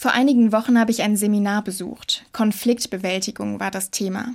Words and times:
Vor 0.00 0.12
einigen 0.12 0.50
Wochen 0.50 0.78
habe 0.78 0.92
ich 0.92 1.02
ein 1.02 1.14
Seminar 1.14 1.62
besucht. 1.62 2.24
Konfliktbewältigung 2.32 3.60
war 3.60 3.70
das 3.70 3.90
Thema. 3.90 4.32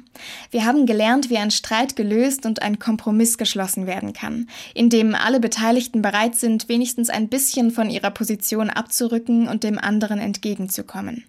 Wir 0.51 0.63
haben 0.63 0.85
gelernt, 0.85 1.31
wie 1.31 1.39
ein 1.39 1.49
Streit 1.49 1.95
gelöst 1.95 2.45
und 2.45 2.61
ein 2.61 2.77
Kompromiss 2.77 3.39
geschlossen 3.39 3.87
werden 3.87 4.13
kann, 4.13 4.47
in 4.75 4.91
dem 4.91 5.15
alle 5.15 5.39
Beteiligten 5.39 6.03
bereit 6.03 6.35
sind, 6.35 6.69
wenigstens 6.69 7.09
ein 7.09 7.29
bisschen 7.29 7.71
von 7.71 7.89
ihrer 7.89 8.11
Position 8.11 8.69
abzurücken 8.69 9.47
und 9.47 9.63
dem 9.63 9.79
anderen 9.79 10.19
entgegenzukommen. 10.19 11.23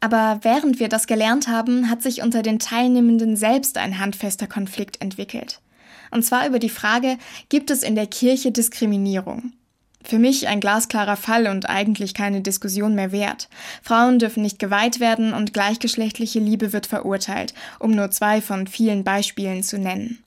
Aber 0.00 0.40
während 0.42 0.78
wir 0.78 0.90
das 0.90 1.06
gelernt 1.06 1.48
haben, 1.48 1.88
hat 1.88 2.02
sich 2.02 2.20
unter 2.20 2.42
den 2.42 2.58
Teilnehmenden 2.58 3.36
selbst 3.36 3.78
ein 3.78 3.98
handfester 3.98 4.48
Konflikt 4.48 5.00
entwickelt. 5.00 5.62
Und 6.10 6.26
zwar 6.26 6.46
über 6.46 6.58
die 6.58 6.68
Frage, 6.68 7.16
gibt 7.48 7.70
es 7.70 7.84
in 7.84 7.94
der 7.94 8.06
Kirche 8.06 8.52
Diskriminierung? 8.52 9.54
Für 10.02 10.18
mich 10.18 10.48
ein 10.48 10.60
glasklarer 10.60 11.16
Fall 11.16 11.46
und 11.46 11.68
eigentlich 11.68 12.14
keine 12.14 12.40
Diskussion 12.40 12.94
mehr 12.94 13.12
wert. 13.12 13.48
Frauen 13.82 14.18
dürfen 14.18 14.42
nicht 14.42 14.58
geweiht 14.58 14.98
werden 14.98 15.34
und 15.34 15.52
gleichgeschlechtliche 15.52 16.40
Liebe 16.40 16.72
wird 16.72 16.86
verurteilt, 16.86 17.54
um 17.78 17.90
nur 17.90 18.10
zwei 18.10 18.40
von 18.40 18.66
vielen 18.66 19.04
Beispielen 19.04 19.62
zu 19.62 19.78
nennen. 19.78 20.22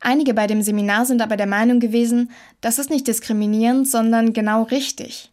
Einige 0.00 0.34
bei 0.34 0.46
dem 0.46 0.62
Seminar 0.62 1.06
sind 1.06 1.22
aber 1.22 1.36
der 1.36 1.46
Meinung 1.46 1.80
gewesen, 1.80 2.30
das 2.60 2.78
ist 2.78 2.90
nicht 2.90 3.08
diskriminierend, 3.08 3.88
sondern 3.88 4.34
genau 4.34 4.64
richtig. 4.64 5.32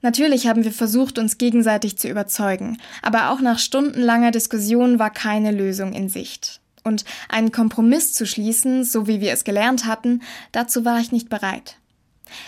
Natürlich 0.00 0.46
haben 0.46 0.64
wir 0.64 0.70
versucht, 0.70 1.18
uns 1.18 1.38
gegenseitig 1.38 1.98
zu 1.98 2.08
überzeugen, 2.08 2.78
aber 3.02 3.30
auch 3.30 3.40
nach 3.40 3.58
stundenlanger 3.58 4.30
Diskussion 4.30 4.98
war 4.98 5.10
keine 5.10 5.50
Lösung 5.50 5.92
in 5.92 6.08
Sicht. 6.08 6.60
Und 6.84 7.04
einen 7.28 7.50
Kompromiss 7.50 8.12
zu 8.12 8.26
schließen, 8.26 8.84
so 8.84 9.08
wie 9.08 9.20
wir 9.20 9.32
es 9.32 9.44
gelernt 9.44 9.86
hatten, 9.86 10.22
dazu 10.52 10.84
war 10.84 11.00
ich 11.00 11.10
nicht 11.10 11.28
bereit. 11.28 11.78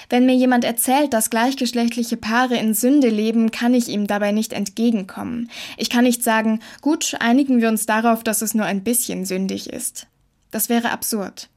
Wenn 0.09 0.27
mir 0.27 0.35
jemand 0.35 0.65
erzählt, 0.65 1.13
dass 1.13 1.31
gleichgeschlechtliche 1.31 2.17
Paare 2.17 2.57
in 2.57 2.75
Sünde 2.75 3.09
leben, 3.09 3.51
kann 3.51 3.75
ich 3.75 3.89
ihm 3.89 4.07
dabei 4.07 4.33
nicht 4.33 4.53
entgegenkommen. 4.53 5.51
Ich 5.77 5.91
kann 5.91 6.05
nicht 6.05 6.23
sagen, 6.23 6.61
gut, 6.81 7.17
einigen 7.21 7.61
wir 7.61 7.69
uns 7.69 7.87
darauf, 7.87 8.25
dass 8.25 8.43
es 8.43 8.55
nur 8.55 8.67
ein 8.67 8.83
bisschen 8.83 9.25
sündig 9.25 9.71
ist. 9.71 10.07
Das 10.51 10.69
wäre 10.69 10.91
absurd. 10.91 11.49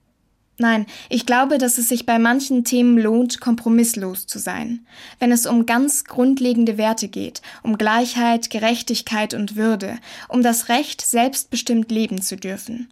Nein, 0.60 0.86
ich 1.10 1.26
glaube, 1.26 1.58
dass 1.58 1.80
es 1.80 1.90
sich 1.90 2.06
bei 2.06 2.20
manchen 2.20 2.64
Themen 2.64 3.00
lohnt, 3.00 3.42
kompromisslos 3.42 4.28
zu 4.28 4.38
sein. 4.38 4.86
Wenn 5.18 5.32
es 5.32 5.48
um 5.48 5.66
ganz 5.66 6.04
grundlegende 6.04 6.78
Werte 6.78 7.08
geht, 7.08 7.42
um 7.64 7.78
Gleichheit, 7.78 8.52
Gerechtigkeit 8.52 9.34
und 9.34 9.56
Würde, 9.56 9.98
um 10.28 10.44
das 10.44 10.70
Recht, 10.70 11.02
selbstbestimmt 11.02 11.92
leben 11.92 12.22
zu 12.22 12.38
dürfen. 12.38 12.92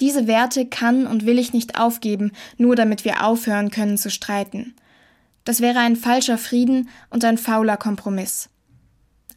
Diese 0.00 0.26
Werte 0.26 0.66
kann 0.66 1.06
und 1.06 1.24
will 1.24 1.38
ich 1.38 1.52
nicht 1.52 1.78
aufgeben, 1.80 2.32
nur 2.58 2.76
damit 2.76 3.04
wir 3.04 3.24
aufhören 3.24 3.70
können 3.70 3.96
zu 3.96 4.10
streiten. 4.10 4.74
Das 5.44 5.60
wäre 5.60 5.78
ein 5.78 5.96
falscher 5.96 6.38
Frieden 6.38 6.88
und 7.08 7.24
ein 7.24 7.38
fauler 7.38 7.76
Kompromiss. 7.76 8.50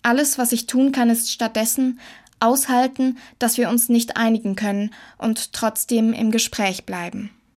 Alles, 0.02 0.38
was 0.38 0.52
ich 0.52 0.66
tun 0.66 0.92
kann, 0.92 1.10
ist 1.10 1.32
stattdessen 1.32 2.00
aushalten, 2.40 3.18
dass 3.38 3.58
wir 3.58 3.70
uns 3.70 3.90
nicht 3.90 4.18
einigen 4.18 4.56
können 4.56 4.92
und 5.18 5.54
trotzdem 5.54 6.14
im 6.14 6.32
Gespräch 6.32 6.86
bleiben. 6.86 7.32